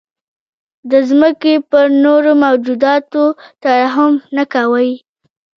د 0.91 0.93
ځمکې 1.09 1.53
په 1.69 1.79
نورو 2.03 2.31
موجوداتو 2.43 3.23
ترحم 3.63 4.13
نه 4.35 4.43
کوئ. 4.53 4.91